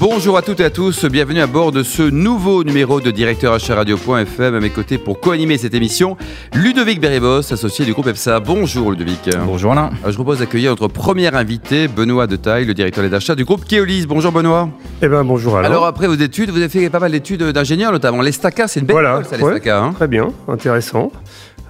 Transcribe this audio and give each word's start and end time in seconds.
Bonjour 0.00 0.36
à 0.36 0.42
toutes 0.42 0.60
et 0.60 0.64
à 0.64 0.70
tous, 0.70 1.06
bienvenue 1.06 1.40
à 1.40 1.48
bord 1.48 1.72
de 1.72 1.82
ce 1.82 2.04
nouveau 2.04 2.62
numéro 2.62 3.00
de 3.00 3.10
Directeur 3.10 3.58
Radio.fm. 3.60 4.54
À 4.54 4.60
mes 4.60 4.70
côtés 4.70 4.96
pour 4.96 5.18
co-animer 5.18 5.58
cette 5.58 5.74
émission, 5.74 6.16
Ludovic 6.54 7.00
Berribos, 7.00 7.52
associé 7.52 7.84
du 7.84 7.94
groupe 7.94 8.06
EPSA. 8.06 8.38
Bonjour 8.38 8.92
Ludovic. 8.92 9.28
Bonjour 9.44 9.72
Alain. 9.72 9.90
Je 10.04 10.10
vous 10.10 10.22
propose 10.22 10.38
d'accueillir 10.38 10.70
notre 10.70 10.86
premier 10.86 11.34
invité, 11.34 11.88
Benoît 11.88 12.28
de 12.28 12.36
Taille, 12.36 12.64
le 12.64 12.74
directeur 12.74 13.02
des 13.02 13.12
achats 13.12 13.34
du 13.34 13.44
groupe 13.44 13.64
Keolis. 13.64 14.06
Bonjour 14.06 14.30
Benoît. 14.30 14.68
Eh 15.02 15.08
ben 15.08 15.24
bonjour 15.24 15.58
Alain. 15.58 15.68
Alors 15.68 15.84
après 15.84 16.06
vos 16.06 16.14
études, 16.14 16.50
vous 16.50 16.58
avez 16.58 16.68
fait 16.68 16.88
pas 16.90 17.00
mal 17.00 17.10
d'études 17.10 17.42
d'ingénieur, 17.42 17.90
notamment 17.90 18.22
l'ESTACA, 18.22 18.68
c'est 18.68 18.78
une 18.78 18.86
belle 18.86 18.94
voilà, 18.94 19.14
école, 19.14 19.24
ça, 19.24 19.36
l'ESTACA. 19.36 19.82
Hein 19.82 19.92
très 19.94 20.06
bien, 20.06 20.28
intéressant. 20.46 21.10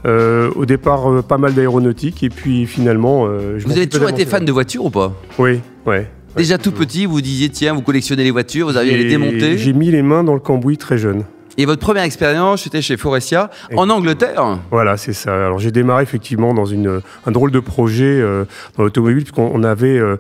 Euh, 0.05 0.51
au 0.55 0.67
départ, 0.67 1.11
euh, 1.11 1.23
pas 1.23 1.39
mal 1.39 1.55
d'aéronautique 1.55 2.23
et 2.23 2.29
puis 2.29 2.67
finalement. 2.67 3.27
Euh, 3.27 3.59
je 3.59 3.67
vous 3.67 3.73
avez 3.73 3.89
toujours 3.89 4.11
été 4.11 4.27
fan 4.27 4.45
de 4.45 4.53
voitures 4.53 4.85
ou 4.85 4.91
pas? 4.91 5.15
Oui, 5.39 5.61
ouais. 5.87 6.11
Déjà 6.39 6.57
tout 6.57 6.71
petit, 6.71 7.05
vous 7.05 7.21
disiez, 7.21 7.49
tiens, 7.49 7.75
vous 7.75 7.83
collectionnez 7.83 8.23
les 8.23 8.31
voitures, 8.31 8.69
vous 8.69 8.77
aviez 8.77 8.97
les 8.97 9.09
démonter 9.09 9.59
J'ai 9.59 9.73
mis 9.73 9.91
les 9.91 10.03
mains 10.03 10.23
dans 10.23 10.35
le 10.35 10.41
cambouis 10.41 10.79
très 10.79 10.97
jeune. 10.97 11.25
Et 11.61 11.67
votre 11.67 11.81
première 11.81 12.05
expérience, 12.05 12.63
c'était 12.63 12.81
chez 12.81 12.97
Forestia, 12.97 13.51
en 13.75 13.91
Angleterre 13.91 14.61
Voilà, 14.71 14.97
c'est 14.97 15.13
ça. 15.13 15.35
Alors 15.35 15.59
j'ai 15.59 15.73
démarré 15.73 16.05
effectivement 16.05 16.55
dans 16.55 16.67
une, 16.67 17.01
un 17.27 17.31
drôle 17.33 17.51
de 17.51 17.59
projet 17.59 18.05
euh, 18.05 18.45
dans 18.77 18.85
l'automobile, 18.85 19.25
puisqu'on 19.25 19.65
avait 19.65 19.99
euh, 19.99 20.19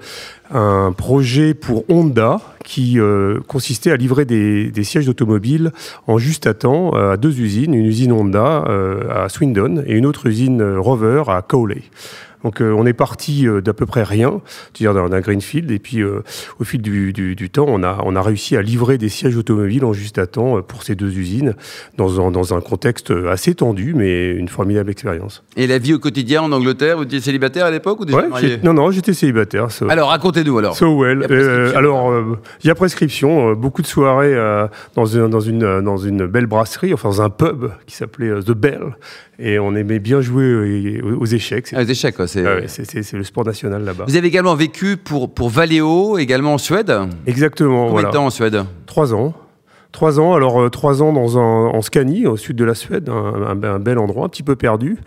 un 0.50 0.92
projet 0.92 1.54
pour 1.54 1.84
Honda 1.88 2.40
qui 2.64 2.98
euh, 2.98 3.40
consistait 3.46 3.90
à 3.90 3.96
livrer 3.96 4.24
des, 4.24 4.70
des 4.70 4.84
sièges 4.84 5.06
d'automobile 5.06 5.72
en 6.06 6.18
juste 6.18 6.46
à 6.46 6.54
temps 6.54 6.90
à 6.92 7.16
deux 7.16 7.40
usines, 7.40 7.74
une 7.74 7.86
usine 7.86 8.12
Honda 8.12 8.64
à 9.10 9.28
Swindon 9.28 9.82
et 9.86 9.94
une 9.94 10.06
autre 10.06 10.26
usine 10.26 10.62
Rover 10.62 11.24
à 11.28 11.42
Cowley. 11.42 11.82
Donc 12.44 12.60
euh, 12.60 12.72
on 12.72 12.86
est 12.86 12.92
parti 12.92 13.46
euh, 13.46 13.60
d'à 13.60 13.72
peu 13.72 13.86
près 13.86 14.02
rien, 14.02 14.40
c'est-à-dire 14.72 15.08
d'un 15.08 15.20
greenfield, 15.20 15.70
et 15.70 15.78
puis 15.78 16.02
euh, 16.02 16.22
au 16.60 16.64
fil 16.64 16.80
du, 16.80 17.12
du, 17.12 17.34
du, 17.34 17.50
temps, 17.50 17.66
on 17.68 17.82
a, 17.82 18.00
on 18.04 18.14
a 18.14 18.22
réussi 18.22 18.56
à 18.56 18.62
livrer 18.62 18.98
des 18.98 19.08
sièges 19.08 19.36
automobiles 19.36 19.84
en 19.84 19.92
juste 19.92 20.18
à 20.18 20.26
temps 20.26 20.62
pour 20.62 20.82
ces 20.82 20.94
deux 20.94 21.16
usines, 21.16 21.54
dans 21.96 22.24
un, 22.24 22.30
dans 22.30 22.54
un 22.54 22.60
contexte 22.60 23.12
assez 23.28 23.54
tendu, 23.54 23.92
mais 23.94 24.30
une 24.30 24.48
formidable 24.48 24.90
expérience. 24.90 25.42
Et 25.56 25.66
la 25.66 25.78
vie 25.78 25.94
au 25.94 25.98
quotidien 25.98 26.42
en 26.42 26.52
Angleterre, 26.52 26.98
vous 26.98 27.04
étiez 27.04 27.20
célibataire 27.20 27.66
à 27.66 27.70
l'époque 27.70 28.00
ou 28.00 28.04
déjà 28.04 28.18
ouais, 28.18 28.28
marié? 28.28 28.58
Non, 28.62 28.72
non, 28.72 28.90
j'étais 28.90 29.14
célibataire. 29.14 29.68
Alors 29.88 30.12
racontez-nous 30.38 30.58
alors. 30.58 30.76
So 30.76 30.98
well. 30.98 31.24
alors 31.76 32.12
il 32.62 32.66
y 32.66 32.70
a 32.70 32.74
prescription, 32.74 33.54
beaucoup 33.54 33.82
de 33.82 33.86
soirées 33.86 34.36
dans, 34.94 35.06
une, 35.06 35.28
dans, 35.28 35.40
une, 35.40 35.80
dans 35.80 35.96
une 35.96 36.26
belle 36.26 36.46
brasserie, 36.46 36.94
enfin 36.94 37.08
dans 37.08 37.22
un 37.22 37.30
pub 37.30 37.70
qui 37.86 37.94
s'appelait 37.94 38.40
The 38.42 38.52
Bell, 38.52 38.96
et 39.38 39.58
on 39.58 39.74
aimait 39.74 39.98
bien 39.98 40.20
jouer 40.20 41.00
aux 41.02 41.26
échecs. 41.26 41.68
Ah, 41.74 41.82
aux 41.82 41.86
échecs. 41.86 42.16
C'est 42.26 42.44
ah 42.46 42.56
ouais, 42.56 43.12
le 43.12 43.24
sport 43.24 43.44
national 43.44 43.84
là-bas. 43.84 44.04
Vous 44.06 44.16
avez 44.16 44.28
également 44.28 44.54
vécu 44.54 44.96
pour, 44.96 45.32
pour 45.32 45.48
Valeo, 45.48 46.18
également 46.18 46.54
en 46.54 46.58
Suède? 46.58 46.92
Exactement. 47.26 47.88
Combien 47.88 47.92
voilà. 47.92 48.08
de 48.08 48.14
temps 48.14 48.26
en 48.26 48.30
Suède? 48.30 48.64
Trois 48.86 49.14
ans. 49.14 49.34
Trois 49.90 50.20
ans, 50.20 50.34
alors 50.34 50.60
euh, 50.60 50.68
trois 50.68 51.02
ans 51.02 51.14
dans 51.14 51.38
un, 51.38 51.66
en 51.68 51.80
Scanie, 51.80 52.26
au 52.26 52.36
sud 52.36 52.56
de 52.56 52.64
la 52.64 52.74
Suède, 52.74 53.08
un, 53.08 53.78
bel 53.78 53.98
endroit, 53.98 54.26
un 54.26 54.28
petit 54.28 54.42
peu 54.42 54.54
perdu, 54.54 54.98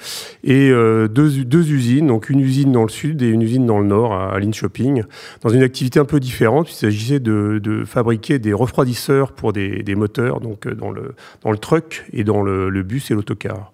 et 0.44 0.72
euh, 0.72 1.08
deux, 1.08 1.44
deux, 1.46 1.72
usines, 1.72 2.08
donc 2.08 2.32
une 2.32 2.40
usine 2.40 2.72
dans 2.72 2.82
le 2.82 2.90
sud 2.90 3.22
et 3.22 3.28
une 3.28 3.44
usine 3.44 3.68
dans 3.68 3.80
le 3.80 3.86
nord, 3.86 4.14
à, 4.14 4.34
à 4.34 4.40
Linköping, 4.40 5.04
dans 5.42 5.50
une 5.50 5.62
activité 5.62 6.00
un 6.00 6.06
peu 6.06 6.20
différente. 6.20 6.72
Il 6.72 6.76
s'agissait 6.76 7.20
de, 7.20 7.60
de, 7.64 7.86
fabriquer 7.86 8.40
des 8.40 8.54
refroidisseurs 8.54 9.34
pour 9.34 9.54
des, 9.54 9.84
des 9.84 9.94
moteurs, 9.94 10.40
donc 10.40 10.66
euh, 10.66 10.74
dans 10.74 10.90
le, 10.90 11.14
dans 11.44 11.52
le 11.52 11.60
truck 11.60 12.04
et 12.12 12.24
dans 12.24 12.42
le, 12.42 12.70
le 12.70 12.84
bus 12.84 13.12
et 13.12 13.14
l'autocar. 13.14 13.72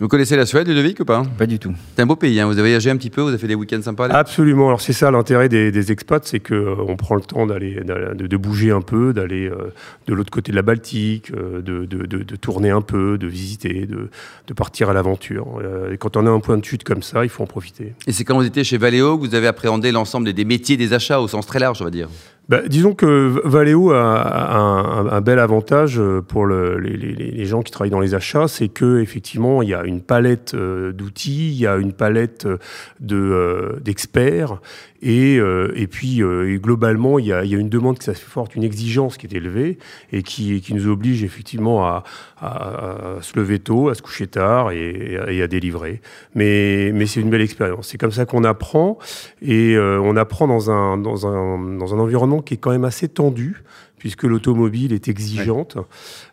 Vous 0.00 0.08
connaissez 0.08 0.34
la 0.34 0.44
Suède, 0.44 0.66
Ludovic, 0.66 0.98
ou 0.98 1.04
pas 1.04 1.22
Pas 1.38 1.46
du 1.46 1.60
tout. 1.60 1.72
C'est 1.94 2.02
un 2.02 2.06
beau 2.06 2.16
pays, 2.16 2.40
hein. 2.40 2.46
vous 2.46 2.54
avez 2.54 2.62
voyagé 2.62 2.90
un 2.90 2.96
petit 2.96 3.10
peu, 3.10 3.20
vous 3.20 3.28
avez 3.28 3.38
fait 3.38 3.46
des 3.46 3.54
week-ends 3.54 3.80
sympas 3.80 4.08
là 4.08 4.16
Absolument, 4.16 4.66
alors 4.66 4.80
c'est 4.80 4.92
ça 4.92 5.12
l'intérêt 5.12 5.48
des, 5.48 5.70
des, 5.70 5.92
expats, 5.92 6.26
c'est 6.26 6.40
qu'on 6.40 6.54
euh, 6.54 6.96
prend 6.96 7.14
le 7.14 7.20
temps 7.20 7.46
d'aller 7.46 7.76
de, 7.76 8.26
de, 8.26 8.36
bouger 8.36 8.72
un 8.72 8.80
peu, 8.80 9.12
d'aller 9.12 9.46
euh, 9.46 9.72
de 10.08 10.14
l'autre 10.14 10.32
côté 10.32 10.50
de 10.50 10.56
la 10.56 10.62
Baltique, 10.62 11.30
euh, 11.30 11.62
de, 11.62 11.84
de, 11.84 12.36
tourner 12.36 12.70
un 12.70 12.80
peu, 12.80 13.18
de 13.18 13.28
visiter, 13.28 13.86
de, 13.86 14.52
partir 14.54 14.90
à 14.90 14.94
l'aventure. 14.94 15.60
Euh, 15.62 15.92
et 15.92 15.96
quand 15.96 16.16
on 16.16 16.26
a 16.26 16.30
un 16.30 16.40
point 16.40 16.58
de 16.58 16.64
chute 16.64 16.82
comme 16.82 17.02
ça, 17.04 17.24
il 17.24 17.28
faut 17.28 17.44
en 17.44 17.46
profiter. 17.46 17.94
Et 18.08 18.12
c'est 18.12 18.24
quand 18.24 18.36
vous 18.36 18.46
étiez 18.46 18.64
chez 18.64 18.78
Valeo 18.78 19.16
que 19.16 19.24
vous 19.24 19.34
avez 19.36 19.46
appréhendé 19.46 19.92
l'ensemble 19.92 20.26
des, 20.26 20.32
des 20.32 20.44
métiers 20.44 20.76
des 20.76 20.92
achats 20.92 21.20
au 21.20 21.28
sens 21.28 21.46
très 21.46 21.60
large, 21.60 21.80
on 21.80 21.84
va 21.84 21.90
dire 21.90 22.08
bah, 22.48 22.60
disons 22.66 22.94
que 22.94 23.40
Valeo 23.44 23.92
a, 23.92 24.56
un, 24.56 25.20
bel 25.22 25.38
avantage 25.38 26.00
pour 26.28 26.44
le, 26.44 26.78
les, 26.78 27.46
gens 27.46 27.62
qui 27.62 27.72
travaillent 27.72 27.90
dans 27.90 28.00
les 28.00 28.14
achats, 28.14 28.48
c'est 28.48 28.68
que 28.68 29.00
effectivement 29.00 29.62
il 29.62 29.70
y 29.70 29.74
a 29.74 29.84
une 29.84 30.02
palette 30.02 30.54
euh, 30.54 30.92
d'outils, 30.92 31.52
il 31.52 31.58
y 31.58 31.66
a 31.66 31.76
une 31.76 31.92
palette 31.92 32.46
euh, 32.46 33.78
d'experts 33.80 34.60
et, 35.04 35.38
euh, 35.38 35.72
et 35.76 35.86
puis 35.86 36.20
et 36.20 36.58
globalement 36.58 37.18
il 37.18 37.26
y, 37.26 37.32
a, 37.32 37.44
y, 37.44 37.54
a, 37.54 37.58
une 37.58 37.68
demande 37.68 37.98
qui 37.98 38.10
est 38.10 38.14
forte, 38.14 38.56
une 38.56 38.64
exigence 38.64 39.16
qui 39.16 39.26
est 39.26 39.34
élevée 39.34 39.78
et 40.12 40.22
qui, 40.22 40.60
qui 40.60 40.74
nous 40.74 40.88
oblige 40.88 41.22
effectivement 41.22 41.86
à, 41.86 42.02
à, 42.40 43.18
à, 43.18 43.22
se 43.22 43.38
lever 43.38 43.58
tôt, 43.58 43.90
à 43.90 43.94
se 43.94 44.02
coucher 44.02 44.26
tard 44.26 44.72
et, 44.72 45.18
et 45.28 45.42
à 45.42 45.46
délivrer. 45.46 46.00
Mais, 46.34 46.90
mais 46.94 47.06
c'est 47.06 47.20
une 47.20 47.30
belle 47.30 47.42
expérience. 47.42 47.88
C'est 47.88 47.98
comme 47.98 48.12
ça 48.12 48.24
qu'on 48.24 48.44
apprend 48.44 48.98
et 49.42 49.76
on 49.78 50.16
apprend 50.16 50.48
dans 50.48 50.70
un, 50.70 50.96
dans 50.96 51.26
un, 51.26 51.76
dans 51.78 51.94
un 51.94 51.98
environnement 51.98 52.40
qui 52.40 52.54
est 52.54 52.58
quand 52.58 52.70
même 52.70 52.84
assez 52.84 53.08
tendu, 53.08 53.62
puisque 53.98 54.24
l'automobile 54.24 54.92
est 54.92 55.08
exigeante. 55.08 55.76
Ouais. 55.76 55.82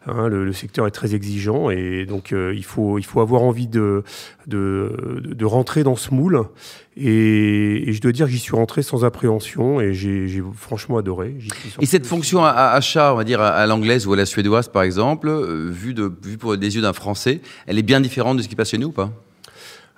Hein, 0.07 0.27
le, 0.27 0.43
le, 0.43 0.53
secteur 0.53 0.87
est 0.87 0.91
très 0.91 1.15
exigeant 1.15 1.69
et 1.69 2.05
donc 2.05 2.33
euh, 2.33 2.53
il, 2.55 2.65
faut, 2.65 2.97
il 2.97 3.05
faut 3.05 3.21
avoir 3.21 3.43
envie 3.43 3.67
de, 3.67 4.03
de, 4.47 5.21
de 5.23 5.45
rentrer 5.45 5.83
dans 5.83 5.95
ce 5.95 6.13
moule. 6.13 6.43
Et, 6.97 7.89
et 7.89 7.93
je 7.93 8.01
dois 8.01 8.11
dire 8.11 8.25
que 8.25 8.31
j'y 8.31 8.39
suis 8.39 8.55
rentré 8.55 8.81
sans 8.81 9.05
appréhension 9.05 9.79
et 9.79 9.93
j'ai 9.93 10.43
franchement 10.55 10.97
adoré. 10.97 11.37
Et 11.79 11.85
cette 11.85 12.05
fonction 12.05 12.43
à, 12.43 12.49
à 12.49 12.75
achat, 12.75 13.13
on 13.13 13.15
va 13.15 13.23
dire 13.23 13.39
à, 13.41 13.49
à 13.49 13.65
l'anglaise 13.67 14.05
ou 14.07 14.13
à 14.13 14.17
la 14.17 14.25
suédoise 14.25 14.67
par 14.67 14.83
exemple, 14.83 15.29
euh, 15.29 15.69
vue, 15.71 15.93
de, 15.93 16.11
vue 16.23 16.37
pour 16.37 16.57
des 16.57 16.75
yeux 16.75 16.81
d'un 16.81 16.93
Français, 16.93 17.41
elle 17.67 17.79
est 17.79 17.83
bien 17.83 18.01
différente 18.01 18.37
de 18.37 18.41
ce 18.41 18.49
qui 18.49 18.55
passe 18.55 18.71
chez 18.71 18.77
nous 18.77 18.87
ou 18.87 18.91
pas? 18.91 19.11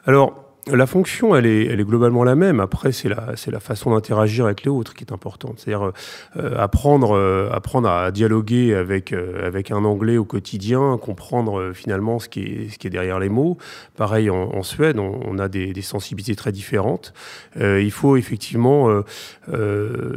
Alors, 0.06 0.53
la 0.72 0.88
fonction, 0.88 1.35
elle 1.35 1.46
est, 1.46 1.66
elle 1.66 1.79
est 1.81 1.85
globalement 1.85 2.24
la 2.24 2.35
même. 2.35 2.59
Après, 2.59 2.91
c'est 2.94 3.09
la, 3.09 3.35
c'est 3.35 3.51
la 3.51 3.59
façon 3.59 3.91
d'interagir 3.91 4.46
avec 4.46 4.63
les 4.63 4.69
autres 4.69 4.94
qui 4.94 5.03
est 5.03 5.12
importante. 5.12 5.56
C'est-à-dire 5.59 5.91
euh, 6.38 6.57
apprendre, 6.57 7.12
euh, 7.12 7.50
apprendre 7.51 7.90
à 7.90 8.12
dialoguer 8.12 8.73
avec 8.73 9.12
euh, 9.12 9.46
avec 9.46 9.72
un 9.72 9.84
anglais 9.84 10.18
au 10.18 10.23
quotidien, 10.23 10.97
comprendre 11.02 11.72
finalement 11.73 12.19
ce 12.19 12.29
qui 12.29 12.41
est 12.41 12.69
ce 12.69 12.78
qui 12.78 12.88
est 12.88 12.90
derrière 12.90 13.19
les 13.19 13.29
mots. 13.29 13.57
Pareil 13.97 14.29
en, 14.29 14.52
en 14.53 14.63
Suède, 14.63 15.00
on, 15.00 15.19
on, 15.25 15.38
a 15.38 15.50
des, 15.50 15.73
des, 15.73 15.81
sensibilités 15.81 16.35
très 16.35 16.52
différentes. 16.52 17.13
Il 17.59 17.91
faut 17.91 18.16
effectivement 18.16 19.03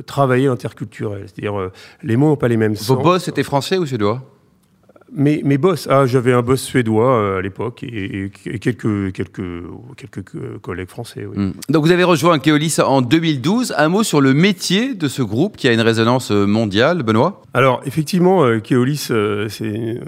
travailler 0.07 0.47
interculturel. 0.47 1.25
C'est-à-dire 1.27 1.71
les 2.03 2.17
mots 2.17 2.29
n'ont 2.29 2.37
pas 2.37 2.49
les 2.49 2.57
mêmes 2.57 2.77
sens. 2.77 2.89
Vos 2.89 3.03
boss 3.03 3.29
étaient 3.29 3.43
français 3.43 3.79
ou 3.79 3.87
suédois? 3.87 4.23
Mes, 5.13 5.43
mes 5.43 5.59
boss, 5.59 5.87
ah, 5.91 6.07
j'avais 6.07 6.33
un 6.33 6.43
boss 6.43 6.63
suédois 6.63 7.17
euh, 7.17 7.39
à 7.39 7.43
l'époque 7.43 7.83
et, 7.83 8.31
quelques, 8.61 9.13
quelques, 9.13 9.43
quelques 9.97 10.59
collègues 10.63 10.89
français. 10.89 11.27
Oui. 11.27 11.39
Mmh. 11.39 11.53
Donc 11.69 11.85
vous 11.85 11.93
avez 11.93 12.05
rejoint 12.05 12.39
Keolis 12.39 12.77
en 12.85 13.03
2012. 13.03 13.75
Un 13.77 13.89
mot 13.89 14.03
sur 14.03 14.21
le 14.21 14.35
métier 14.35 14.95
de 14.95 15.09
ce 15.09 15.23
groupe 15.23 15.57
qui 15.57 15.69
a 15.69 15.73
une 15.73 15.81
résonance 15.81 16.31
mondiale, 16.31 17.03
Benoît? 17.03 17.43
Alors 17.55 17.81
effectivement, 17.87 18.45
euh, 18.45 18.59
Keolis, 18.59 19.09
euh, 19.11 19.49
c'est 19.49 20.01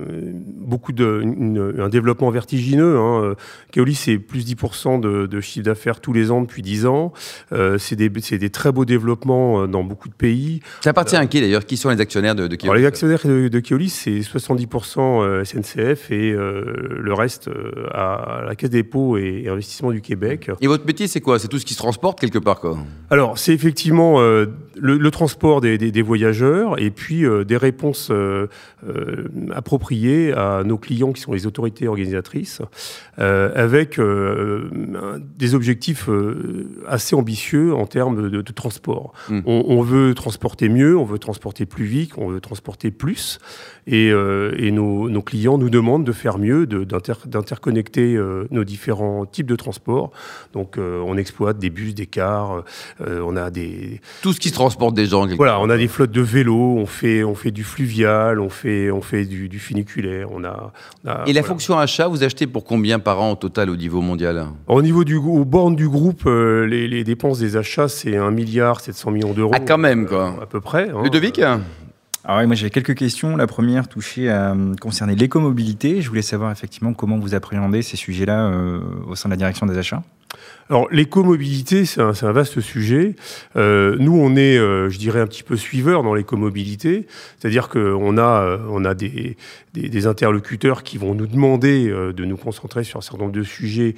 beaucoup 0.68 0.92
de, 0.92 1.20
une, 1.22 1.74
un 1.78 1.88
développement 1.88 2.30
vertigineux. 2.30 2.98
Hein. 2.98 3.34
Keolis, 3.72 3.94
c'est 3.94 4.18
plus 4.18 4.46
10% 4.46 5.00
de, 5.00 5.26
de 5.26 5.40
chiffre 5.40 5.64
d'affaires 5.64 6.00
tous 6.00 6.12
les 6.12 6.30
ans 6.30 6.42
depuis 6.42 6.62
10 6.62 6.86
ans. 6.86 7.12
Euh, 7.52 7.78
c'est 7.78 7.96
des, 7.96 8.08
des, 8.08 8.50
très 8.50 8.72
beaux 8.72 8.84
développements 8.84 9.66
dans 9.66 9.84
beaucoup 9.84 10.08
de 10.08 10.14
pays. 10.14 10.60
Ça 10.82 10.90
appartient 10.90 11.16
à 11.16 11.26
qui 11.26 11.40
d'ailleurs? 11.40 11.64
Qui 11.64 11.76
sont 11.76 11.90
les 11.90 12.00
actionnaires 12.00 12.34
de, 12.34 12.46
de 12.46 12.56
Keolis 12.56 12.70
Alors, 12.70 12.80
Les 12.80 12.86
actionnaires 12.86 13.20
de, 13.24 13.48
de 13.48 13.60
Keolis, 13.60 13.90
c'est 13.90 14.20
70% 14.20 15.44
SNCF 15.44 16.10
et 16.10 16.32
euh, 16.32 16.98
le 17.00 17.14
reste 17.14 17.48
euh, 17.48 17.86
à 17.92 18.42
la 18.46 18.54
Caisse 18.54 18.70
des 18.70 18.78
dépôts 18.78 19.16
et 19.16 19.46
investissements 19.48 19.92
du 19.92 20.00
Québec. 20.00 20.50
Et 20.60 20.66
votre 20.66 20.86
métier, 20.86 21.06
c'est 21.06 21.20
quoi? 21.20 21.38
C'est 21.38 21.48
tout 21.48 21.58
ce 21.58 21.66
qui 21.66 21.74
se 21.74 21.78
transporte 21.78 22.20
quelque 22.20 22.38
part 22.38 22.60
quoi? 22.60 22.76
Alors, 23.10 23.38
c'est 23.38 23.52
effectivement 23.52 24.20
euh, 24.20 24.46
le, 24.80 24.96
le, 24.98 25.10
transport 25.10 25.60
des, 25.60 25.78
des, 25.78 25.90
des, 25.90 26.02
voyageurs 26.02 26.80
et 26.80 26.90
puis 26.90 27.24
euh, 27.24 27.44
des 27.44 27.56
réponses 27.56 28.10
euh, 28.10 28.46
appropriées 29.54 30.32
à 30.32 30.62
nos 30.64 30.78
clients 30.78 31.12
qui 31.12 31.20
sont 31.20 31.32
les 31.32 31.46
autorités 31.46 31.88
organisatrices 31.88 32.62
avec 33.16 34.00
des 34.00 35.54
objectifs 35.54 36.08
assez 36.86 37.16
ambitieux 37.16 37.74
en 37.74 37.86
termes 37.86 38.30
de, 38.30 38.42
de 38.42 38.52
transport. 38.52 39.12
Mmh. 39.28 39.40
On, 39.46 39.64
on, 39.68 39.82
veut 39.82 40.14
transporter 40.14 40.68
mieux, 40.68 40.96
on 40.96 41.04
veut 41.04 41.18
transporter 41.18 41.66
plus 41.66 41.84
vite, 41.84 42.12
on 42.16 42.28
veut 42.28 42.40
transporter 42.40 42.90
plus 42.90 43.38
et, 43.86 44.08
et 44.08 44.70
nos, 44.70 45.08
nos, 45.08 45.22
clients 45.22 45.58
nous 45.58 45.70
demandent 45.70 46.04
de 46.04 46.12
faire 46.12 46.38
mieux, 46.38 46.66
d'interconnecter 46.66 48.16
euh, 48.16 48.46
nos 48.50 48.64
différents 48.64 49.26
types 49.26 49.46
de 49.46 49.56
transports. 49.56 50.10
Donc, 50.52 50.78
euh, 50.78 51.02
on 51.06 51.16
exploite 51.16 51.58
des 51.58 51.70
bus, 51.70 51.94
des 51.94 52.06
cars, 52.06 52.64
euh, 53.00 53.22
on 53.24 53.36
a 53.36 53.50
des... 53.50 54.00
Tout 54.22 54.32
ce 54.32 54.40
qui 54.40 54.48
se 54.48 54.54
transporte 54.54 54.67
transporte 54.68 54.94
des 54.94 55.06
gens. 55.06 55.26
Voilà, 55.36 55.60
on 55.60 55.70
a 55.70 55.76
des 55.76 55.88
flottes 55.88 56.10
de 56.10 56.20
vélos, 56.20 56.76
on 56.78 56.86
fait, 56.86 57.24
on 57.24 57.34
fait 57.34 57.50
du 57.50 57.64
fluvial, 57.64 58.40
on 58.40 58.50
fait, 58.50 58.90
on 58.90 59.00
fait 59.00 59.24
du, 59.24 59.58
funiculaire. 59.58 60.28
On 60.32 60.44
a, 60.44 60.72
Et 61.26 61.32
la 61.32 61.42
fonction 61.42 61.78
achat, 61.78 62.08
vous 62.08 62.22
achetez 62.22 62.46
pour 62.46 62.64
combien 62.64 62.98
par 62.98 63.20
an 63.20 63.32
au 63.32 63.36
total 63.36 63.70
au 63.70 63.76
niveau 63.76 64.00
mondial? 64.00 64.46
Au 64.66 64.82
niveau 64.82 65.04
du 65.04 65.16
au 65.16 65.44
borne 65.44 65.74
du 65.74 65.88
groupe, 65.88 66.22
euh, 66.26 66.66
les, 66.66 67.04
dépenses 67.04 67.38
des 67.38 67.56
achats, 67.56 67.88
c'est 67.88 68.16
1 68.16 68.30
milliard 68.30 68.80
700 68.80 69.10
millions 69.10 69.32
d'euros. 69.32 69.52
Ah, 69.54 69.60
quand 69.60 69.78
même, 69.78 70.06
quoi. 70.06 70.34
à 70.42 70.46
peu 70.46 70.60
près. 70.60 70.90
Hein. 70.90 71.02
Ludovic 71.02 71.40
alors 72.24 72.40
oui, 72.40 72.46
moi 72.46 72.56
j'ai 72.56 72.68
quelques 72.68 72.94
questions. 72.94 73.36
La 73.36 73.46
première 73.46 73.88
touchait 73.88 74.28
à 74.28 74.50
euh, 74.50 74.74
concerner 74.74 75.14
l'écomobilité. 75.14 76.02
Je 76.02 76.08
voulais 76.10 76.20
savoir 76.20 76.52
effectivement 76.52 76.92
comment 76.92 77.16
vous 77.16 77.34
appréhendez 77.34 77.80
ces 77.80 77.96
sujets-là 77.96 78.48
euh, 78.48 78.80
au 79.06 79.14
sein 79.14 79.30
de 79.30 79.32
la 79.32 79.38
direction 79.38 79.64
des 79.64 79.78
achats. 79.78 80.02
Alors 80.70 80.86
l'écomobilité, 80.90 81.86
c'est 81.86 82.00
un, 82.00 82.32
vaste 82.32 82.60
sujet. 82.60 83.16
Euh, 83.56 83.96
nous, 83.98 84.14
on 84.14 84.36
est, 84.36 84.58
euh, 84.58 84.90
je 84.90 84.98
dirais, 84.98 85.20
un 85.20 85.26
petit 85.26 85.42
peu 85.42 85.56
suiveurs 85.56 86.02
dans 86.02 86.14
l'écomobilité, 86.14 87.06
c'est-à-dire 87.38 87.70
qu'on 87.70 88.18
a, 88.18 88.42
euh, 88.42 88.58
on 88.68 88.84
a 88.84 88.94
des, 88.94 89.36
des, 89.72 90.06
interlocuteurs 90.06 90.82
qui 90.82 90.98
vont 90.98 91.14
nous 91.14 91.26
demander 91.26 91.88
euh, 91.88 92.12
de 92.12 92.24
nous 92.26 92.36
concentrer 92.36 92.84
sur 92.84 92.98
un 92.98 93.02
certain 93.02 93.18
nombre 93.18 93.32
de 93.32 93.42
sujets 93.42 93.94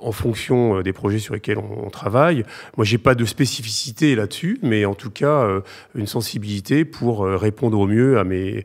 en 0.00 0.10
fonction 0.10 0.80
des 0.80 0.92
projets 0.92 1.18
sur 1.18 1.34
lesquels 1.34 1.58
on, 1.58 1.90
travaille. 1.90 2.44
Moi, 2.76 2.84
j'ai 2.84 2.98
pas 2.98 3.14
de 3.14 3.24
spécificité 3.24 4.16
là-dessus, 4.16 4.58
mais 4.62 4.84
en 4.84 4.94
tout 4.94 5.10
cas, 5.10 5.48
une 5.94 6.08
sensibilité 6.08 6.84
pour 6.84 7.24
répondre 7.24 7.78
au 7.78 7.86
mieux 7.86 8.18
à 8.18 8.24
mes 8.24 8.64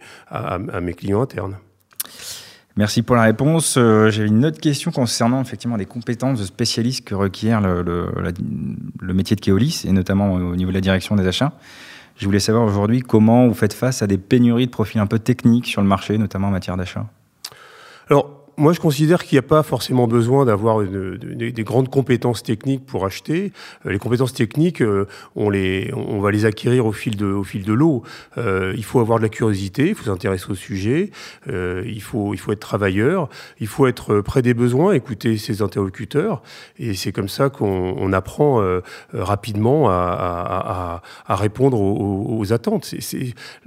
clients 0.95 1.21
internes. 1.21 1.57
Merci 2.77 3.01
pour 3.01 3.15
la 3.15 3.23
réponse. 3.23 3.75
Euh, 3.77 4.09
J'avais 4.09 4.29
une 4.29 4.45
autre 4.45 4.59
question 4.59 4.91
concernant 4.91 5.41
effectivement 5.41 5.75
les 5.75 5.85
compétences 5.85 6.39
de 6.39 6.45
spécialistes 6.45 7.05
que 7.05 7.15
requiert 7.15 7.59
le, 7.59 7.81
le, 7.81 8.07
le, 9.01 9.13
métier 9.13 9.35
de 9.35 9.41
Keolis, 9.41 9.83
et 9.85 9.91
notamment 9.91 10.33
au 10.33 10.55
niveau 10.55 10.69
de 10.69 10.75
la 10.75 10.81
direction 10.81 11.15
des 11.15 11.27
achats. 11.27 11.51
Je 12.17 12.25
voulais 12.25 12.39
savoir 12.39 12.63
aujourd'hui 12.63 13.01
comment 13.01 13.47
vous 13.47 13.53
faites 13.53 13.73
face 13.73 14.01
à 14.01 14.07
des 14.07 14.17
pénuries 14.17 14.67
de 14.67 14.71
profils 14.71 15.01
un 15.01 15.07
peu 15.07 15.19
techniques 15.19 15.67
sur 15.67 15.81
le 15.81 15.87
marché, 15.87 16.17
notamment 16.17 16.47
en 16.47 16.51
matière 16.51 16.77
d'achat. 16.77 17.07
Alors, 18.09 18.40
moi, 18.61 18.73
je 18.73 18.79
considère 18.79 19.23
qu'il 19.23 19.35
n'y 19.35 19.39
a 19.39 19.47
pas 19.47 19.63
forcément 19.63 20.07
besoin 20.07 20.45
d'avoir 20.45 20.83
des 20.83 21.63
grandes 21.63 21.89
compétences 21.89 22.43
techniques 22.43 22.85
pour 22.85 23.05
acheter. 23.05 23.51
Euh, 23.87 23.91
les 23.91 23.97
compétences 23.97 24.33
techniques, 24.33 24.83
euh, 24.83 25.07
on, 25.35 25.49
les, 25.49 25.91
on 25.95 26.21
va 26.21 26.29
les 26.29 26.45
acquérir 26.45 26.85
au 26.85 26.91
fil 26.91 27.17
de, 27.17 27.25
au 27.25 27.43
fil 27.43 27.63
de 27.63 27.73
l'eau. 27.73 28.03
Euh, 28.37 28.73
il 28.77 28.83
faut 28.83 28.99
avoir 28.99 29.17
de 29.17 29.23
la 29.23 29.29
curiosité, 29.29 29.89
il 29.89 29.95
faut 29.95 30.05
s'intéresser 30.05 30.51
au 30.51 30.55
sujet, 30.55 31.09
il, 31.47 32.01
faut, 32.01 32.35
il 32.35 32.37
faut 32.37 32.51
être 32.51 32.59
travailleur, 32.59 33.29
il 33.59 33.65
faut 33.65 33.87
être 33.87 34.21
près 34.21 34.43
des 34.43 34.53
besoins, 34.53 34.93
écouter 34.93 35.37
ses 35.37 35.63
interlocuteurs. 35.63 36.43
Et 36.77 36.93
c'est 36.93 37.11
comme 37.11 37.29
ça 37.29 37.49
qu'on 37.49 37.95
on 37.97 38.13
apprend 38.13 38.61
rapidement 39.11 39.89
à, 39.89 41.01
répondre 41.29 41.79
aux, 41.79 42.53
attentes. 42.53 42.93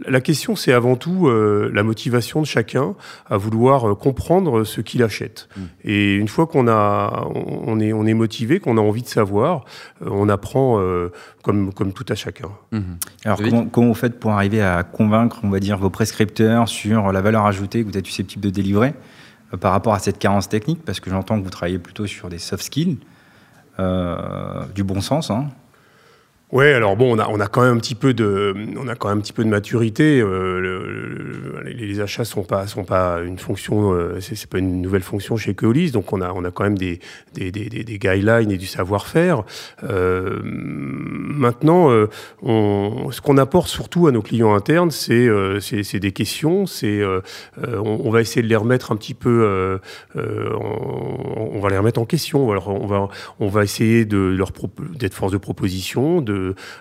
La 0.06 0.20
question, 0.20 0.54
c'est 0.54 0.72
avant 0.72 0.94
tout 0.94 1.28
la 1.28 1.82
motivation 1.82 2.40
de 2.40 2.46
chacun 2.46 2.94
à 3.28 3.36
vouloir 3.36 3.96
comprendre 3.96 4.62
ce 4.64 4.83
qu'il 4.84 5.02
achète. 5.02 5.48
Mmh. 5.56 5.60
Et 5.84 6.14
une 6.14 6.28
fois 6.28 6.46
qu'on 6.46 6.68
a, 6.68 7.26
on 7.34 7.80
est, 7.80 7.92
on 7.92 8.06
est 8.06 8.14
motivé, 8.14 8.60
qu'on 8.60 8.78
a 8.78 8.80
envie 8.80 9.02
de 9.02 9.08
savoir, 9.08 9.64
euh, 10.02 10.08
on 10.10 10.28
apprend 10.28 10.78
euh, 10.78 11.10
comme, 11.42 11.72
comme 11.72 11.92
tout 11.92 12.06
à 12.08 12.14
chacun. 12.14 12.48
Mmh. 12.72 12.80
Alors 13.24 13.38
comment, 13.38 13.66
comment, 13.66 13.88
vous 13.88 13.94
faites 13.94 14.20
pour 14.20 14.30
arriver 14.32 14.62
à 14.62 14.82
convaincre, 14.84 15.40
on 15.42 15.50
va 15.50 15.60
dire, 15.60 15.78
vos 15.78 15.90
prescripteurs 15.90 16.68
sur 16.68 17.10
la 17.10 17.20
valeur 17.20 17.46
ajoutée 17.46 17.82
que 17.82 17.90
vous 17.90 17.98
êtes 17.98 18.06
susceptible 18.06 18.44
de 18.44 18.50
délivrer 18.50 18.94
euh, 19.52 19.56
par 19.56 19.72
rapport 19.72 19.94
à 19.94 19.98
cette 19.98 20.18
carence 20.18 20.48
technique? 20.48 20.84
Parce 20.84 21.00
que 21.00 21.10
j'entends 21.10 21.38
que 21.38 21.44
vous 21.44 21.50
travaillez 21.50 21.78
plutôt 21.78 22.06
sur 22.06 22.28
des 22.28 22.38
soft 22.38 22.64
skills, 22.64 22.98
euh, 23.78 24.64
du 24.74 24.84
bon 24.84 25.00
sens. 25.00 25.30
Hein. 25.30 25.48
Ouais, 26.52 26.72
alors 26.72 26.94
bon, 26.96 27.18
on 27.18 27.40
a, 27.40 27.46
quand 27.48 27.62
même 27.62 27.76
un 27.76 27.80
petit 27.80 27.96
peu 27.96 28.14
de, 28.14 28.54
on 28.78 28.86
a 28.86 28.94
quand 28.94 29.08
même 29.08 29.18
un 29.18 29.20
petit 29.20 29.32
peu 29.32 29.44
de 29.44 29.48
maturité. 29.48 30.20
Euh, 30.20 30.60
le, 30.60 30.86
le, 30.86 31.70
les 31.70 32.00
achats 32.00 32.24
sont 32.24 32.44
pas, 32.44 32.66
sont 32.66 32.84
pas 32.84 33.20
une 33.24 33.38
fonction, 33.38 33.92
euh, 33.92 34.20
c'est 34.20 34.48
pas 34.48 34.58
une 34.58 34.80
nouvelle 34.80 35.02
fonction 35.02 35.36
chez 35.36 35.54
Keolis, 35.54 35.90
donc 35.90 36.12
on 36.12 36.20
a, 36.20 36.32
on 36.32 36.44
a 36.44 36.50
quand 36.50 36.64
même 36.64 36.78
des, 36.78 37.00
des, 37.34 37.50
des, 37.50 37.98
guidelines 37.98 38.50
et 38.50 38.56
du 38.56 38.66
savoir-faire. 38.66 39.42
Euh, 39.82 40.40
maintenant, 40.44 41.90
euh, 41.90 42.08
ce 42.42 43.20
qu'on 43.20 43.38
apporte 43.38 43.68
surtout 43.68 44.06
à 44.06 44.12
nos 44.12 44.22
clients 44.22 44.54
internes, 44.54 44.90
c'est, 44.90 45.28
c'est 45.60 46.00
des 46.00 46.12
questions, 46.12 46.66
c'est, 46.66 47.02
on, 47.56 48.10
va 48.10 48.20
essayer 48.20 48.42
de 48.42 48.48
les 48.48 48.56
remettre 48.56 48.92
un 48.92 48.96
petit 48.96 49.14
peu, 49.14 49.80
on, 50.14 51.60
va 51.60 51.68
les 51.70 51.78
remettre 51.78 52.00
en 52.00 52.04
question. 52.04 52.48
On 52.48 52.86
va, 52.86 53.08
on 53.40 53.48
va 53.48 53.64
essayer 53.64 54.04
de 54.04 54.18
leur 54.18 54.52
d'être 54.98 55.14
force 55.14 55.32
de 55.32 55.38
proposition, 55.38 56.20
de 56.20 56.33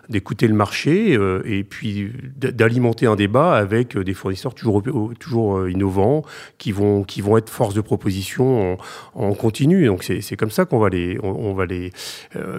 d'écouter 0.10 0.48
le 0.48 0.54
marché 0.54 1.16
euh, 1.16 1.42
et 1.46 1.64
puis 1.64 2.12
d'alimenter 2.38 3.06
un 3.06 3.16
débat 3.16 3.56
avec 3.56 3.96
euh, 3.96 4.04
des 4.04 4.14
fournisseurs 4.14 4.54
toujours, 4.54 4.84
toujours 5.20 5.58
euh, 5.58 5.72
innovants 5.72 6.24
qui 6.58 6.72
vont, 6.72 7.04
qui 7.04 7.22
vont 7.22 7.38
être 7.38 7.50
force 7.50 7.74
de 7.74 7.82
proposition 7.82 8.78
en, 9.16 9.34
continu. 9.34 9.86
Donc 9.86 10.04
c'est 10.04 10.36
comme 10.36 10.52
ça 10.52 10.66
qu'on 10.66 10.80
va 10.80 10.90
les, 10.90 11.18
on, 11.24 11.54
va 11.54 11.66
les, 11.66 11.92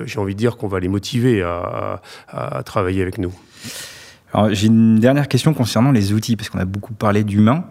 j'ai 0.05 0.19
envie 0.19 0.35
de 0.35 0.38
dire 0.38 0.56
qu'on 0.56 0.69
va 0.69 0.81
les 0.81 0.88
motiver 0.88 1.43
à, 1.43 2.02
à, 2.29 2.62
travailler 2.62 3.00
avec 3.02 3.19
nous. 3.19 3.32
J'ai 4.50 4.67
une 4.67 4.99
dernière 4.99 5.29
question 5.29 5.55
concernant 5.55 5.93
les 5.93 6.12
outils, 6.12 6.35
parce 6.35 6.50
qu'on 6.50 6.58
a 6.58 6.64
beaucoup 6.64 6.93
parlé 6.93 7.23
d'humain. 7.23 7.64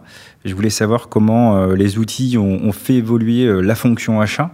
Je 0.45 0.55
voulais 0.55 0.69
savoir 0.69 1.09
comment 1.09 1.65
les 1.67 1.97
outils 1.97 2.37
ont, 2.37 2.71
fait 2.71 2.95
évoluer 2.95 3.61
la 3.61 3.75
fonction 3.75 4.21
achat 4.21 4.51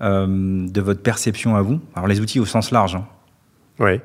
de 0.00 0.80
votre 0.80 1.02
perception 1.02 1.56
à 1.56 1.62
vous. 1.62 1.80
Alors 1.94 2.06
les 2.06 2.20
outils 2.20 2.38
au 2.40 2.46
sens 2.46 2.70
large. 2.70 2.94
Hein. 2.94 3.06
Ouais. 3.80 4.00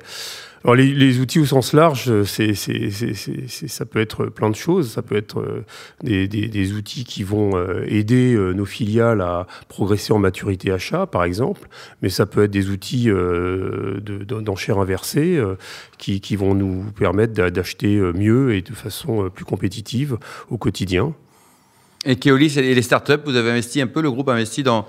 Alors 0.66 0.74
les, 0.74 1.20
outils 1.20 1.38
au 1.38 1.44
sens 1.44 1.72
large, 1.74 2.24
c'est, 2.24 2.54
ça 2.54 3.86
peut 3.86 4.00
être 4.00 4.26
plein 4.26 4.50
de 4.50 4.56
choses. 4.56 4.90
Ça 4.90 5.00
peut 5.00 5.14
être 5.14 5.38
euh, 5.38 5.64
des, 6.02 6.72
outils 6.72 7.04
qui 7.04 7.22
vont 7.22 7.56
euh, 7.56 7.84
aider 7.86 8.34
euh, 8.34 8.52
nos 8.52 8.64
filiales 8.64 9.20
à 9.20 9.46
progresser 9.68 10.12
en 10.12 10.18
maturité 10.18 10.72
achat, 10.72 11.06
par 11.06 11.22
exemple. 11.22 11.68
Mais 12.02 12.08
ça 12.08 12.26
peut 12.26 12.42
être 12.42 12.50
des 12.50 12.68
outils 12.68 13.04
de, 13.04 14.00
d'enchères 14.24 14.78
inversées 14.78 15.40
qui, 15.98 16.20
qui 16.20 16.34
vont 16.34 16.56
nous 16.56 16.86
permettre 16.98 17.32
d'acheter 17.32 18.00
mieux 18.00 18.52
et 18.56 18.62
de 18.62 18.72
façon 18.72 19.30
plus 19.32 19.44
compétitive 19.44 20.18
au 20.50 20.58
quotidien. 20.58 21.14
Et 22.04 22.16
Keolis 22.16 22.58
et 22.58 22.74
les 22.74 22.82
startups, 22.82 23.22
vous 23.24 23.36
avez 23.36 23.50
investi 23.50 23.80
un 23.80 23.86
peu, 23.86 24.00
le 24.00 24.10
groupe 24.10 24.28
a 24.30 24.32
investi 24.32 24.64
dans 24.64 24.88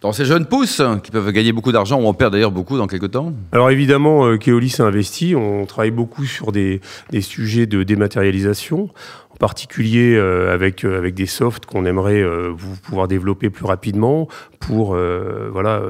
dans 0.00 0.12
ces 0.12 0.24
jeunes 0.24 0.46
pousses 0.46 0.80
qui 1.02 1.10
peuvent 1.10 1.32
gagner 1.32 1.52
beaucoup 1.52 1.72
d'argent 1.72 2.00
ou 2.00 2.06
en 2.06 2.14
perdre 2.14 2.34
d'ailleurs 2.34 2.52
beaucoup 2.52 2.78
dans 2.78 2.86
quelques 2.86 3.10
temps 3.10 3.32
Alors 3.52 3.70
évidemment, 3.70 4.26
euh, 4.26 4.36
Keolis 4.36 4.76
a 4.78 4.84
investi. 4.84 5.34
On 5.34 5.66
travaille 5.66 5.90
beaucoup 5.90 6.24
sur 6.24 6.52
des 6.52 6.80
sujets 7.20 7.66
de 7.66 7.82
dématérialisation 7.82 8.90
particulier 9.38 10.14
euh, 10.16 10.52
avec 10.52 10.84
euh, 10.84 10.98
avec 10.98 11.14
des 11.14 11.26
softs 11.26 11.64
qu'on 11.64 11.84
aimerait 11.84 12.20
euh, 12.20 12.52
pouvoir 12.82 13.08
développer 13.08 13.50
plus 13.50 13.64
rapidement 13.64 14.28
pour 14.58 14.94
euh, 14.94 15.48
voilà 15.52 15.80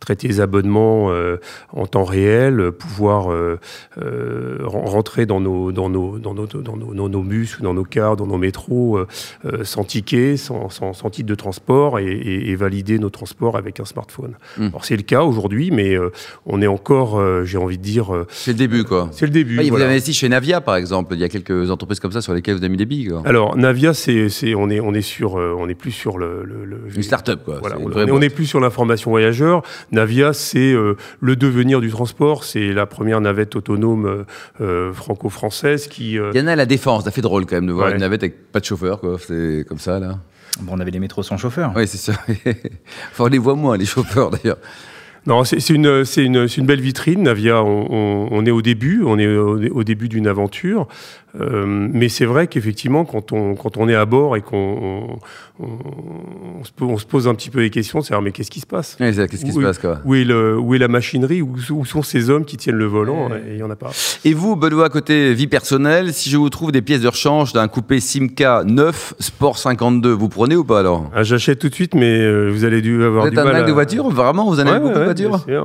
traiter 0.00 0.28
les 0.28 0.40
abonnements 0.40 1.10
en 1.72 1.86
temps 1.86 2.04
réel, 2.04 2.72
pouvoir 2.72 3.28
rentrer 3.96 5.24
dans 5.24 5.40
nos 5.40 5.72
dans 5.72 5.88
nos 5.88 6.18
dans 6.18 6.34
nos 6.34 6.46
dans 6.46 6.76
nos, 6.76 7.08
nos 7.08 7.22
bus 7.22 7.58
ou 7.58 7.62
dans 7.62 7.74
nos 7.74 7.84
cars, 7.84 8.16
dans 8.16 8.26
nos 8.26 8.36
métros 8.36 8.98
sans 9.62 9.84
ticket, 9.84 10.36
sans, 10.36 10.68
sans, 10.68 10.92
sans, 10.92 11.10
titre 11.10 11.28
de 11.28 11.34
transport 11.34 12.00
et, 12.00 12.06
et, 12.06 12.50
et, 12.50 12.56
valider 12.56 12.98
nos 12.98 13.08
transports 13.08 13.56
avec 13.56 13.80
un 13.80 13.84
smartphone. 13.84 14.34
Mmh. 14.58 14.66
Alors 14.66 14.84
c'est 14.84 14.96
le 14.96 15.02
cas 15.02 15.22
aujourd'hui, 15.22 15.70
mais 15.70 15.96
on 16.44 16.60
est 16.60 16.66
encore, 16.66 17.44
j'ai 17.44 17.58
envie 17.58 17.78
de 17.78 17.82
dire, 17.82 18.26
c'est 18.30 18.52
le 18.52 18.58
début 18.58 18.84
quoi. 18.84 19.08
C'est 19.12 19.26
le 19.26 19.32
début. 19.32 19.58
Ah, 19.58 19.62
voilà. 19.62 19.70
Vous 19.70 19.82
avez 19.82 19.92
investi 19.92 20.12
chez 20.12 20.28
Navia 20.28 20.60
par 20.60 20.76
exemple. 20.76 21.14
Il 21.14 21.20
y 21.20 21.24
a 21.24 21.28
quelques 21.28 21.70
entreprises 21.70 22.00
comme 22.00 22.12
ça 22.12 22.20
sur 22.20 22.34
lesquelles 22.34 22.56
vous 22.56 22.62
avez 22.62 22.68
mis 22.68 22.76
des 22.76 22.87
Quoi. 23.08 23.22
Alors 23.24 23.56
Navia, 23.56 23.94
c'est 23.94 24.28
on 24.54 24.70
est 24.70 24.80
on 24.80 24.94
est 24.94 25.02
sur 25.02 25.34
on 25.34 25.68
est 25.68 25.74
plus 25.74 25.92
sur 25.92 26.18
le, 26.18 26.44
le, 26.44 26.64
le 26.64 26.78
une 26.94 27.02
start-up 27.02 27.44
quoi. 27.44 27.58
Voilà, 27.60 27.76
on, 27.78 28.16
on 28.16 28.20
est 28.20 28.28
plus 28.28 28.46
sur 28.46 28.60
l'information 28.60 29.10
voyageur. 29.10 29.62
Navia, 29.92 30.32
c'est 30.32 30.72
euh, 30.72 30.96
le 31.20 31.36
devenir 31.36 31.80
du 31.80 31.90
transport. 31.90 32.44
C'est 32.44 32.72
la 32.72 32.86
première 32.86 33.20
navette 33.20 33.56
autonome 33.56 34.24
euh, 34.60 34.92
franco-française 34.92 35.86
qui. 35.88 36.18
Euh... 36.18 36.30
Il 36.34 36.40
y 36.40 36.42
en 36.42 36.46
a 36.46 36.52
à 36.52 36.56
la 36.56 36.66
défense. 36.66 37.04
Ça 37.04 37.10
fait 37.10 37.20
drôle 37.20 37.46
quand 37.46 37.56
même 37.56 37.66
de 37.66 37.72
voir 37.72 37.88
ouais. 37.88 37.92
une 37.92 38.00
navette 38.00 38.22
avec 38.22 38.52
pas 38.52 38.60
de 38.60 38.64
chauffeur. 38.64 39.00
C'est 39.26 39.64
comme 39.68 39.78
ça 39.78 39.98
là. 39.98 40.18
Bon, 40.60 40.72
on 40.74 40.80
avait 40.80 40.90
les 40.90 40.98
métros 40.98 41.22
sans 41.22 41.36
chauffeur. 41.36 41.72
Oui, 41.76 41.86
c'est 41.86 41.98
ça. 41.98 42.12
enfin, 43.12 43.24
on 43.24 43.26
les 43.26 43.38
voit 43.38 43.54
moins 43.54 43.76
les 43.76 43.84
chauffeurs 43.84 44.30
d'ailleurs. 44.30 44.58
Non, 45.28 45.44
c'est 45.44 45.68
une, 45.68 46.04
une, 46.16 46.46
une 46.56 46.66
belle 46.66 46.80
vitrine, 46.80 47.24
Navia. 47.24 47.62
On, 47.62 47.86
on, 47.90 48.28
on, 48.30 48.46
est 48.46 48.50
au 48.50 48.62
début, 48.62 49.02
on 49.04 49.18
est 49.18 49.26
au, 49.28 49.60
au 49.72 49.84
début 49.84 50.08
d'une 50.08 50.26
aventure. 50.26 50.88
Euh, 51.38 51.64
mais 51.66 52.08
c'est 52.08 52.24
vrai 52.24 52.46
qu'effectivement, 52.46 53.04
quand 53.04 53.32
on, 53.32 53.54
quand 53.54 53.76
on 53.76 53.88
est 53.88 53.94
à 53.94 54.06
bord 54.06 54.36
et 54.36 54.40
qu'on 54.40 55.18
on, 55.60 56.64
se, 56.64 56.70
on, 56.80 56.96
se, 56.96 57.04
pose 57.04 57.28
un 57.28 57.34
petit 57.34 57.50
peu 57.50 57.60
des 57.60 57.70
questions, 57.70 58.00
c'est 58.00 58.18
mais 58.22 58.32
qu'est-ce 58.32 58.50
qui 58.50 58.60
se 58.60 58.66
passe? 58.66 58.96
Oui, 58.98 59.14
Qu'est-ce 59.14 59.44
qui 59.44 59.50
où, 59.50 59.60
se 59.60 59.66
passe 59.66 59.78
quoi? 59.78 60.00
où 60.04 60.14
est, 60.14 60.24
le, 60.24 60.58
où 60.58 60.74
est 60.74 60.78
la 60.78 60.88
machinerie? 60.88 61.42
Où, 61.42 61.54
où, 61.70 61.84
sont 61.84 62.02
ces 62.02 62.30
hommes 62.30 62.44
qui 62.46 62.56
tiennent 62.56 62.76
le 62.76 62.86
volant? 62.86 63.28
Et 63.28 63.50
il 63.50 63.56
n'y 63.56 63.62
en 63.62 63.70
a 63.70 63.76
pas. 63.76 63.90
Et 64.24 64.32
vous, 64.32 64.56
Benoît, 64.56 64.88
côté 64.88 65.34
vie 65.34 65.46
personnelle, 65.46 66.14
si 66.14 66.30
je 66.30 66.38
vous 66.38 66.48
trouve 66.48 66.72
des 66.72 66.82
pièces 66.82 67.02
de 67.02 67.08
rechange 67.08 67.52
d'un 67.52 67.68
coupé 67.68 68.00
Simca 68.00 68.62
9 68.64 69.14
Sport 69.20 69.58
52, 69.58 70.10
vous 70.10 70.28
prenez 70.30 70.56
ou 70.56 70.64
pas 70.64 70.80
alors? 70.80 71.10
Ah, 71.14 71.22
J'achète 71.22 71.58
tout 71.58 71.68
de 71.68 71.74
suite, 71.74 71.94
mais 71.94 72.20
euh, 72.20 72.48
vous 72.50 72.64
allez 72.64 72.80
dû 72.80 73.04
avoir 73.04 73.24
vous 73.24 73.30
du 73.30 73.36
êtes 73.38 73.44
mal. 73.44 73.54
un 73.54 73.58
mec 73.58 73.64
à... 73.64 73.66
de 73.68 73.72
voiture 73.72 74.08
Vraiment 74.08 74.46
Vous 74.46 74.56
en 74.60 74.66
avez 74.66 74.70
ouais, 74.72 74.80
beaucoup 74.80 74.98
ouais, 74.98 75.14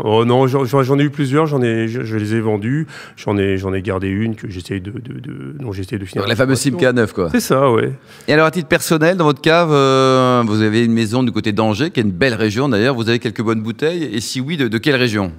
oh, 0.03 0.25
Non, 0.25 0.47
j'en 0.47 0.99
ai 0.99 1.03
eu 1.03 1.09
plusieurs, 1.09 1.45
j'en 1.45 1.61
ai, 1.61 1.87
je, 1.87 2.03
je, 2.03 2.17
les 2.17 2.35
ai 2.35 2.39
vendus, 2.39 2.87
j'en 3.15 3.37
ai, 3.37 3.55
ai 3.55 3.81
gardé 3.81 4.07
une 4.07 4.35
que 4.35 4.49
j'essaye 4.49 4.81
de, 4.81 4.91
de, 4.91 5.19
de, 5.19 5.55
dont 5.59 5.71
j'essaie 5.71 5.97
de 5.97 6.05
finir. 6.05 6.23
Donc, 6.23 6.29
la 6.29 6.35
fameuse 6.35 6.59
Simca 6.59 6.93
9, 6.93 7.13
quoi. 7.13 7.29
C'est 7.31 7.39
ça, 7.39 7.71
ouais. 7.71 7.93
Et 8.27 8.33
alors, 8.33 8.45
à 8.45 8.51
titre 8.51 8.67
personnel, 8.67 9.17
dans 9.17 9.25
votre 9.25 9.41
cave, 9.41 9.71
euh, 9.71 10.43
vous 10.45 10.61
avez 10.61 10.83
une 10.83 10.93
maison 10.93 11.23
du 11.23 11.31
côté 11.31 11.51
d'Angers, 11.51 11.91
qui 11.91 11.99
est 11.99 12.03
une 12.03 12.11
belle 12.11 12.35
région 12.35 12.69
d'ailleurs. 12.69 12.95
Vous 12.95 13.09
avez 13.09 13.19
quelques 13.19 13.43
bonnes 13.43 13.61
bouteilles. 13.61 14.03
Et 14.03 14.21
si 14.21 14.41
oui, 14.41 14.57
de, 14.57 14.67
de 14.67 14.77
quelle 14.77 14.95
région? 14.95 15.31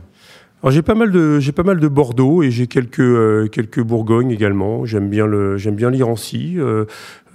Alors 0.64 0.72
j'ai 0.72 0.80
pas 0.80 0.94
mal 0.94 1.10
de 1.10 1.40
j'ai 1.40 1.52
pas 1.52 1.62
mal 1.62 1.78
de 1.78 1.88
Bordeaux 1.88 2.42
et 2.42 2.50
j'ai 2.50 2.66
quelques 2.66 3.00
euh, 3.00 3.48
quelques 3.48 3.82
Bourgogne 3.82 4.30
également. 4.30 4.86
J'aime 4.86 5.10
bien 5.10 5.26
le 5.26 5.58
j'aime 5.58 5.74
bien 5.74 5.90
l'Irancy. 5.90 6.54
Euh, 6.56 6.86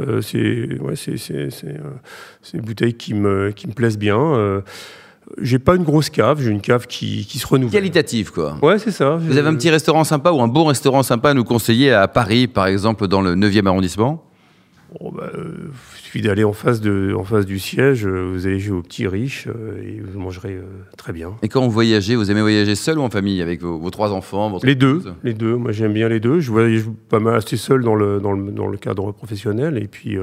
euh, 0.01 0.19
c'est 0.21 0.79
ouais 0.81 0.95
c'est 0.95 1.17
c'est 1.17 1.51
c'est 1.51 1.77
c'est 2.41 2.57
une 2.57 2.63
bouteille 2.63 2.95
qui 2.95 3.13
me 3.13 3.51
qui 3.51 3.67
me 3.67 3.73
plaisent 3.73 3.99
bien. 3.99 4.63
J'ai 5.41 5.59
pas 5.59 5.75
une 5.75 5.83
grosse 5.83 6.09
cave, 6.09 6.41
j'ai 6.41 6.49
une 6.49 6.61
cave 6.61 6.87
qui, 6.87 7.25
qui 7.25 7.39
se 7.39 7.47
renouvelle. 7.47 7.81
Qualitative, 7.81 8.31
quoi. 8.31 8.57
Ouais, 8.61 8.79
c'est 8.79 8.91
ça. 8.91 9.15
Vous 9.15 9.37
avez 9.37 9.47
un 9.47 9.55
petit 9.55 9.69
restaurant 9.69 10.03
sympa 10.03 10.31
ou 10.31 10.41
un 10.41 10.47
bon 10.47 10.65
restaurant 10.65 11.03
sympa 11.03 11.29
à 11.31 11.33
nous 11.33 11.43
conseiller 11.43 11.91
à 11.91 12.07
Paris, 12.07 12.47
par 12.47 12.67
exemple, 12.67 13.07
dans 13.07 13.21
le 13.21 13.35
9e 13.35 13.67
arrondissement? 13.67 14.25
Bon, 14.99 15.11
bah, 15.11 15.29
euh, 15.35 15.69
il 15.97 16.03
suffit 16.03 16.21
d'aller 16.21 16.43
en 16.43 16.53
face, 16.53 16.81
de, 16.81 17.13
en 17.15 17.23
face 17.23 17.45
du 17.45 17.59
siège, 17.59 18.07
euh, 18.07 18.31
vous 18.33 18.47
allez 18.47 18.59
jouer 18.59 18.77
au 18.77 18.81
petit 18.81 19.07
riche 19.07 19.47
euh, 19.47 19.79
et 19.83 20.01
vous 20.01 20.19
mangerez 20.19 20.59
très 20.97 21.13
bien. 21.13 21.35
Et 21.43 21.47
quand 21.47 21.61
vous 21.61 21.69
voyagez, 21.69 22.15
vous 22.15 22.31
aimez 22.31 22.41
voyager 22.41 22.73
seul 22.73 22.97
ou 22.97 23.03
en 23.03 23.09
famille 23.11 23.41
avec 23.43 23.61
vos, 23.61 23.77
vos 23.77 23.91
trois 23.91 24.11
enfants 24.11 24.49
votre 24.49 24.65
Les 24.65 24.73
deux, 24.73 25.03
les 25.23 25.35
deux. 25.35 25.55
Moi, 25.55 25.73
j'aime 25.73 25.93
bien 25.93 26.09
les 26.09 26.19
deux. 26.19 26.39
Je 26.39 26.49
voyage 26.49 26.85
pas 27.07 27.19
mal 27.19 27.35
assez 27.35 27.57
seul 27.57 27.83
dans 27.83 27.93
le, 27.93 28.19
dans 28.19 28.31
le, 28.31 28.51
dans 28.51 28.65
le 28.65 28.77
cadre 28.77 29.11
professionnel 29.11 29.77
et 29.77 29.87
puis 29.87 30.17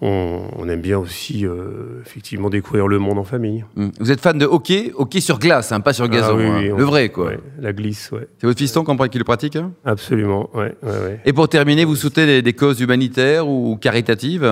on, 0.00 0.42
on, 0.56 0.68
aime 0.68 0.80
bien 0.80 0.98
aussi 0.98 1.46
euh, 1.46 2.00
effectivement 2.04 2.50
découvrir 2.50 2.88
le 2.88 2.98
monde 2.98 3.18
en 3.18 3.24
famille. 3.24 3.64
Mmh. 3.76 3.88
Vous 4.00 4.10
êtes 4.10 4.20
fan 4.20 4.38
de 4.38 4.46
hockey, 4.46 4.92
hockey 4.96 5.20
sur 5.20 5.38
glace, 5.38 5.72
hein, 5.72 5.80
pas 5.80 5.92
sur 5.92 6.08
gazon, 6.08 6.34
ah, 6.34 6.36
oui, 6.36 6.44
hein. 6.46 6.58
oui, 6.58 6.68
le 6.68 6.74
on, 6.74 6.86
vrai 6.86 7.08
quoi. 7.08 7.26
Ouais, 7.26 7.40
la 7.60 7.72
glisse, 7.72 8.10
ouais. 8.12 8.26
C'est 8.38 8.46
votre 8.46 8.58
fiston 8.58 8.84
qui 8.84 9.18
le 9.18 9.24
pratique 9.24 9.56
hein? 9.56 9.72
Absolument, 9.84 10.50
ouais, 10.54 10.74
ouais, 10.82 10.90
ouais, 10.90 11.20
Et 11.24 11.32
pour 11.32 11.48
terminer, 11.48 11.84
vous 11.84 11.96
soutenez 11.96 12.26
des, 12.26 12.42
des 12.42 12.52
causes 12.52 12.80
humanitaires 12.80 13.48
ou 13.48 13.76
caritatives? 13.76 14.44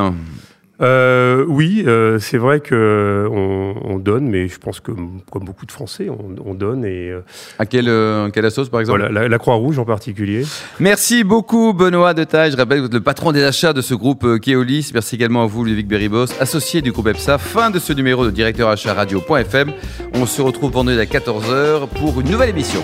Euh, 0.81 1.45
oui, 1.47 1.85
euh, 1.87 2.19
c'est 2.19 2.39
vrai 2.39 2.61
que 2.61 3.29
on, 3.31 3.75
on, 3.85 3.99
donne, 3.99 4.29
mais 4.29 4.49
je 4.49 4.59
pense 4.59 4.81
que 4.81 4.91
comme 5.31 5.45
beaucoup 5.45 5.67
de 5.67 5.71
Français, 5.71 6.09
on, 6.09 6.35
on 6.45 6.55
donne 6.55 6.85
et 6.85 7.11
euh, 7.11 7.21
à 7.59 7.67
quelle 7.67 7.89
euh, 7.89 8.31
quelle 8.31 8.47
assos 8.47 8.67
par 8.67 8.81
exemple? 8.81 9.01
Voilà, 9.01 9.23
la, 9.23 9.29
la 9.29 9.39
Croix-Rouge 9.39 9.79
en 9.79 9.85
particulier. 9.85 10.45
Merci 10.81 11.25
beaucoup 11.25 11.73
Benoît 11.75 12.15
de 12.15 12.25
Taille. 12.25 12.53
Je 12.53 12.57
rappelle 12.57 12.79
que 12.79 12.83
vous 12.83 12.87
êtes 12.89 12.95
le 12.95 13.01
patron 13.01 13.33
des 13.33 13.45
achats 13.45 13.73
de 13.73 13.83
ce 13.83 13.95
groupe 13.95 14.41
Keolis. 14.41 14.91
Merci 14.95 15.17
également 15.17 15.45
à 15.45 15.47
vous 15.47 15.65
Ludovic 15.65 15.87
Beribos, 15.87 16.27
associé 16.41 16.81
du 16.81 16.91
groupe 16.91 17.09
EPSA. 17.09 17.39
Fin 17.39 17.71
de 17.71 17.79
ce 17.79 17.93
numéro 17.93 18.25
de 18.25 18.31
directeur 18.31 18.69
achat 18.71 18.95
radio.fm. 18.95 19.73
On 20.15 20.27
se 20.27 20.41
retrouve 20.41 20.73
vendredi 20.73 20.99
à 20.99 21.05
14h 21.05 21.87
pour 21.99 22.21
une 22.21 22.31
nouvelle 22.31 22.51
émission. 22.51 22.83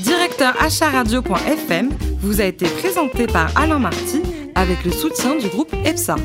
Directeur 0.00 0.54
achat 0.60 0.90
radio.fm 0.90 1.90
vous 2.20 2.40
a 2.40 2.44
été 2.44 2.66
présenté 2.66 3.26
par 3.26 3.50
Alain 3.56 3.78
Marty 3.78 4.22
avec 4.54 4.84
le 4.84 4.90
soutien 4.90 5.36
du 5.38 5.46
groupe 5.48 5.72
EPSA. 5.84 6.16